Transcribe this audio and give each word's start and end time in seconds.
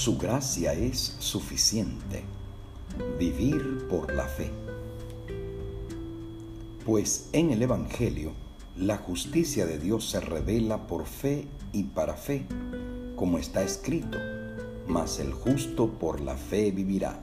Su 0.00 0.16
gracia 0.16 0.72
es 0.72 1.14
suficiente. 1.18 2.22
Vivir 3.18 3.86
por 3.86 4.14
la 4.14 4.24
fe. 4.24 4.50
Pues 6.86 7.28
en 7.34 7.50
el 7.50 7.60
Evangelio, 7.60 8.32
la 8.78 8.96
justicia 8.96 9.66
de 9.66 9.78
Dios 9.78 10.08
se 10.08 10.20
revela 10.20 10.86
por 10.86 11.04
fe 11.04 11.46
y 11.74 11.82
para 11.82 12.14
fe, 12.14 12.46
como 13.14 13.36
está 13.36 13.62
escrito, 13.62 14.16
mas 14.86 15.20
el 15.20 15.34
justo 15.34 15.90
por 15.90 16.22
la 16.22 16.38
fe 16.38 16.70
vivirá. 16.70 17.20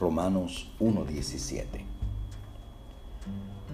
Romanos 0.00 0.72
1.17. 0.80 1.84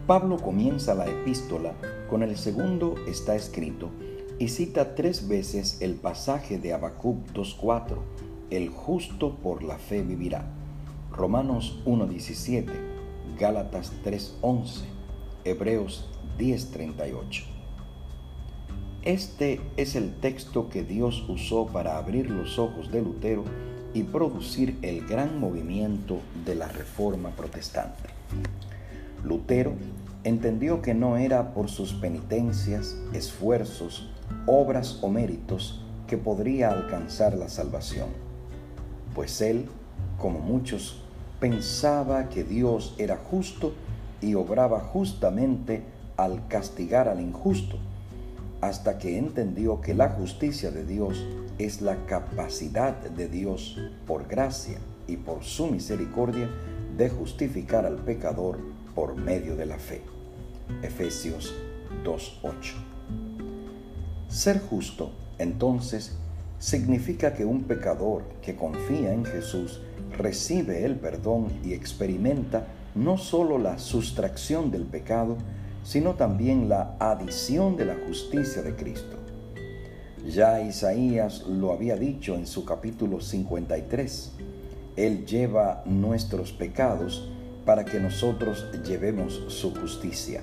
Pablo 0.07 0.36
comienza 0.36 0.95
la 0.95 1.07
epístola 1.07 1.72
con 2.11 2.22
el 2.22 2.36
segundo 2.36 2.95
está 3.07 3.36
escrito 3.36 3.90
y 4.39 4.49
cita 4.49 4.95
tres 4.95 5.29
veces 5.29 5.79
el 5.81 5.95
pasaje 5.95 6.59
de 6.59 6.73
Habacuc 6.73 7.27
2.4, 7.33 7.99
el 8.51 8.69
justo 8.71 9.37
por 9.37 9.63
la 9.63 9.79
fe 9.79 10.03
vivirá. 10.03 10.47
Romanos 11.11 11.81
1.17, 11.85 12.67
Gálatas 13.39 13.93
3.11, 14.05 14.83
Hebreos 15.45 16.09
10.38. 16.39 17.45
Este 19.03 19.61
es 19.77 19.97
el 19.97 20.14
texto 20.17 20.69
que 20.69 20.85
Dios 20.85 21.25
usó 21.29 21.67
para 21.67 21.99
abrir 21.99 22.31
los 22.31 22.59
ojos 22.59 22.93
de 22.93 23.03
Lutero 23.03 23.45
y 23.95 24.03
producir 24.05 24.79
el 24.83 25.07
gran 25.07 25.41
movimiento 25.41 26.21
de 26.45 26.55
la 26.55 26.69
Reforma 26.69 27.31
Protestante. 27.31 28.11
Lutero 29.25 29.73
entendió 30.29 30.82
que 30.82 30.95
no 30.95 31.17
era 31.17 31.53
por 31.55 31.68
sus 31.68 31.93
penitencias, 31.95 32.97
esfuerzos, 33.12 34.11
obras 34.47 34.98
o 35.02 35.08
méritos 35.08 35.84
que 36.06 36.16
podría 36.16 36.70
alcanzar 36.70 37.34
la 37.34 37.48
salvación, 37.48 38.08
pues 39.14 39.41
él, 39.41 39.67
como 40.19 40.39
muchos, 40.39 41.02
pensaba 41.41 42.28
que 42.28 42.44
Dios 42.44 42.94
era 42.98 43.17
justo 43.17 43.75
y 44.20 44.34
obraba 44.34 44.80
justamente 44.80 45.83
al 46.17 46.48
castigar 46.48 47.08
al 47.08 47.20
injusto, 47.20 47.77
hasta 48.61 48.98
que 48.98 49.19
entendió 49.19 49.80
que 49.80 49.95
la 49.95 50.08
justicia 50.08 50.70
de 50.70 50.84
Dios 50.84 51.24
es 51.58 51.80
la 51.80 52.06
capacidad 52.06 52.95
de 52.95 53.28
Dios 53.28 53.78
por 54.06 54.27
gracia 54.27 54.78
y 55.06 55.17
por 55.17 55.45
su 55.45 55.69
misericordia 55.69 56.48
de 56.97 57.08
justificar 57.08 57.86
al 57.86 57.97
pecador 57.97 58.58
por 58.95 59.14
medio 59.14 59.55
de 59.55 59.67
la 59.67 59.78
fe. 59.78 60.17
Efesios 60.83 61.55
2.8. 62.05 62.74
Ser 64.28 64.61
justo, 64.61 65.12
entonces, 65.38 66.16
significa 66.58 67.34
que 67.34 67.44
un 67.44 67.64
pecador 67.64 68.24
que 68.42 68.56
confía 68.56 69.12
en 69.12 69.24
Jesús 69.24 69.80
recibe 70.16 70.84
el 70.84 70.96
perdón 70.96 71.48
y 71.64 71.72
experimenta 71.72 72.66
no 72.94 73.16
solo 73.16 73.58
la 73.58 73.78
sustracción 73.78 74.70
del 74.70 74.84
pecado, 74.84 75.36
sino 75.84 76.14
también 76.14 76.69
la 76.69 76.96
adición 76.98 77.77
de 77.77 77.84
la 77.86 77.96
justicia 78.06 78.62
de 78.62 78.74
Cristo. 78.74 79.16
Ya 80.27 80.61
Isaías 80.61 81.46
lo 81.46 81.72
había 81.72 81.96
dicho 81.96 82.34
en 82.34 82.46
su 82.46 82.64
capítulo 82.64 83.20
53. 83.20 84.33
Él 84.96 85.24
lleva 85.24 85.83
nuestros 85.86 86.52
pecados 86.52 87.30
para 87.64 87.84
que 87.84 88.00
nosotros 88.00 88.66
llevemos 88.86 89.44
su 89.48 89.74
justicia. 89.74 90.42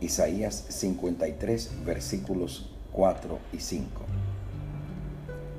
Isaías 0.00 0.66
53 0.68 1.84
versículos 1.84 2.70
4 2.92 3.38
y 3.52 3.60
5. 3.60 3.88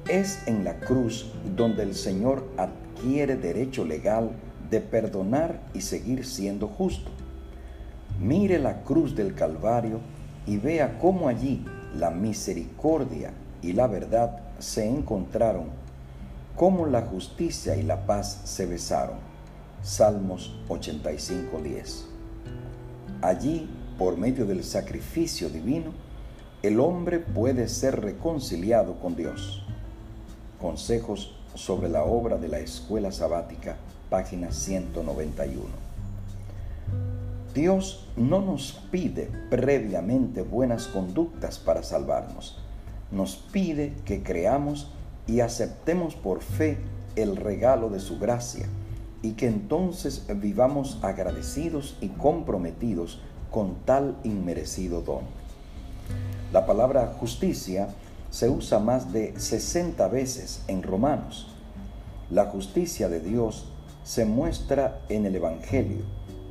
Es 0.10 0.48
en 0.48 0.64
la 0.64 0.80
cruz 0.80 1.32
donde 1.56 1.84
el 1.84 1.96
Señor 1.96 2.48
adquiere 2.58 3.36
derecho 3.36 3.84
legal 3.84 4.32
de 4.70 4.82
perdonar 4.82 5.62
y 5.74 5.82
seguir 5.82 6.26
siendo 6.26 6.68
justo. 6.68 7.12
Mire 8.20 8.60
la 8.60 8.84
cruz 8.84 9.16
del 9.16 9.36
Calvario 9.36 10.00
y 10.46 10.58
vea 10.58 10.98
cómo 10.98 11.28
allí 11.28 11.64
la 11.96 12.10
misericordia 12.10 13.32
y 13.62 13.74
la 13.74 13.88
verdad 13.88 14.40
se 14.60 14.88
encontraron, 14.88 15.66
cómo 16.56 16.86
la 16.86 17.02
justicia 17.02 17.76
y 17.76 17.84
la 17.84 18.06
paz 18.06 18.42
se 18.46 18.66
besaron. 18.66 19.18
Salmos 19.82 20.56
85:10. 20.70 22.06
Allí, 23.22 23.70
por 23.98 24.18
medio 24.18 24.46
del 24.46 24.64
sacrificio 24.64 25.50
divino, 25.50 25.92
el 26.64 26.80
hombre 26.80 27.20
puede 27.20 27.68
ser 27.68 28.02
reconciliado 28.02 29.00
con 29.00 29.16
Dios. 29.16 29.64
Consejos 30.60 31.36
sobre 31.56 31.90
la 31.90 32.04
obra 32.04 32.38
de 32.38 32.48
la 32.48 32.60
escuela 32.60 33.12
sabática, 33.12 33.78
página 34.10 34.52
191. 34.52 35.88
Dios 37.54 38.08
no 38.16 38.42
nos 38.42 38.74
pide 38.92 39.32
previamente 39.50 40.44
buenas 40.44 40.88
conductas 40.88 41.58
para 41.58 41.82
salvarnos. 41.82 42.60
Nos 43.12 43.36
pide 43.36 43.94
que 44.06 44.22
creamos 44.22 44.92
y 45.26 45.40
aceptemos 45.40 46.16
por 46.16 46.42
fe 46.42 46.78
el 47.16 47.36
regalo 47.36 47.90
de 47.90 48.00
su 48.00 48.20
gracia 48.20 48.68
y 49.24 49.32
que 49.32 49.48
entonces 49.48 50.26
vivamos 50.36 51.00
agradecidos 51.02 51.98
y 52.00 52.10
comprometidos 52.10 53.20
con 53.52 53.76
tal 53.86 54.18
inmerecido 54.24 55.02
don. 55.02 55.24
La 56.52 56.66
palabra 56.66 57.16
justicia 57.20 57.90
se 58.30 58.50
usa 58.50 58.80
más 58.80 59.12
de 59.12 59.40
60 59.40 60.08
veces 60.08 60.64
en 60.68 60.84
Romanos. 60.84 61.48
La 62.30 62.46
justicia 62.46 63.10
de 63.10 63.20
Dios 63.20 63.66
se 64.04 64.26
muestra 64.26 65.02
en 65.10 65.26
el 65.26 65.36
Evangelio, 65.36 66.04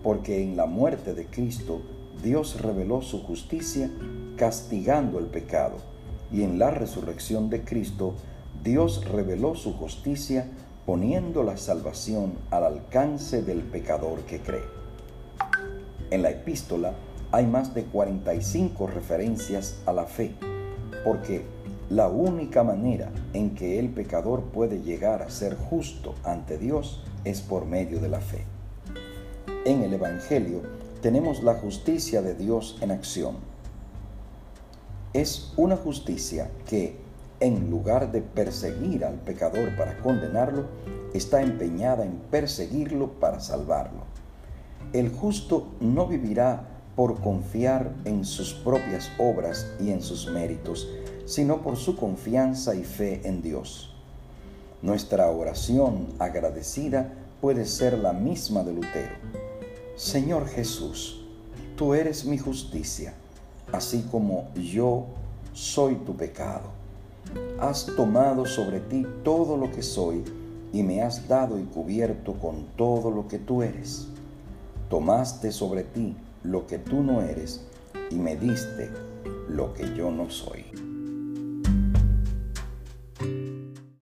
porque 0.02 0.42
en 0.42 0.56
la 0.56 0.66
muerte 0.66 1.14
de 1.14 1.26
Cristo 1.26 1.80
Dios 2.22 2.60
reveló 2.60 3.02
su 3.02 3.22
justicia 3.22 3.90
castigando 4.36 5.18
el 5.18 5.26
pecado, 5.26 5.76
y 6.30 6.42
en 6.42 6.58
la 6.58 6.70
resurrección 6.70 7.50
de 7.50 7.62
Cristo 7.62 8.14
Dios 8.62 9.04
reveló 9.06 9.54
su 9.54 9.72
justicia 9.74 10.46
poniendo 10.86 11.42
la 11.42 11.56
salvación 11.56 12.34
al 12.50 12.64
alcance 12.64 13.42
del 13.42 13.62
pecador 13.62 14.20
que 14.20 14.40
cree. 14.40 14.75
En 16.10 16.22
la 16.22 16.30
epístola 16.30 16.94
hay 17.32 17.46
más 17.46 17.74
de 17.74 17.84
45 17.84 18.86
referencias 18.86 19.78
a 19.86 19.92
la 19.92 20.04
fe, 20.04 20.34
porque 21.04 21.44
la 21.90 22.08
única 22.08 22.62
manera 22.62 23.10
en 23.32 23.54
que 23.54 23.78
el 23.78 23.90
pecador 23.90 24.44
puede 24.44 24.82
llegar 24.82 25.22
a 25.22 25.30
ser 25.30 25.56
justo 25.56 26.14
ante 26.24 26.58
Dios 26.58 27.02
es 27.24 27.40
por 27.40 27.66
medio 27.66 28.00
de 28.00 28.08
la 28.08 28.20
fe. 28.20 28.44
En 29.64 29.82
el 29.82 29.94
Evangelio 29.94 30.62
tenemos 31.02 31.42
la 31.42 31.54
justicia 31.54 32.22
de 32.22 32.34
Dios 32.34 32.78
en 32.80 32.90
acción. 32.92 33.36
Es 35.12 35.52
una 35.56 35.76
justicia 35.76 36.50
que 36.66 36.96
en 37.40 37.70
lugar 37.70 38.12
de 38.12 38.22
perseguir 38.22 39.04
al 39.04 39.16
pecador 39.16 39.76
para 39.76 39.98
condenarlo, 39.98 40.64
está 41.12 41.42
empeñada 41.42 42.04
en 42.04 42.18
perseguirlo 42.30 43.12
para 43.20 43.40
salvarlo. 43.40 44.04
El 44.96 45.10
justo 45.10 45.66
no 45.80 46.06
vivirá 46.06 46.66
por 46.96 47.20
confiar 47.20 47.92
en 48.06 48.24
sus 48.24 48.54
propias 48.54 49.10
obras 49.18 49.66
y 49.78 49.90
en 49.90 50.00
sus 50.00 50.30
méritos, 50.30 50.88
sino 51.26 51.60
por 51.60 51.76
su 51.76 51.96
confianza 51.96 52.74
y 52.74 52.82
fe 52.82 53.20
en 53.24 53.42
Dios. 53.42 53.92
Nuestra 54.80 55.30
oración 55.30 56.08
agradecida 56.18 57.12
puede 57.42 57.66
ser 57.66 57.98
la 57.98 58.14
misma 58.14 58.62
de 58.62 58.72
Lutero. 58.72 59.14
Señor 59.96 60.48
Jesús, 60.48 61.24
tú 61.76 61.92
eres 61.92 62.24
mi 62.24 62.38
justicia, 62.38 63.12
así 63.72 64.06
como 64.10 64.48
yo 64.54 65.04
soy 65.52 65.96
tu 65.96 66.16
pecado 66.16 66.76
has 67.58 67.86
tomado 67.86 68.46
sobre 68.46 68.80
ti 68.80 69.06
todo 69.24 69.56
lo 69.56 69.70
que 69.70 69.82
soy 69.82 70.22
y 70.72 70.82
me 70.82 71.02
has 71.02 71.26
dado 71.28 71.58
y 71.58 71.64
cubierto 71.64 72.34
con 72.34 72.66
todo 72.76 73.10
lo 73.10 73.28
que 73.28 73.38
tú 73.38 73.62
eres. 73.62 74.08
Tomaste 74.88 75.50
sobre 75.50 75.82
ti 75.82 76.16
lo 76.44 76.66
que 76.66 76.78
tú 76.78 77.02
no 77.02 77.22
eres 77.22 77.60
y 78.10 78.14
me 78.16 78.36
diste 78.36 78.88
lo 79.48 79.74
que 79.74 79.94
yo 79.96 80.10
no 80.10 80.30
soy. 80.30 80.64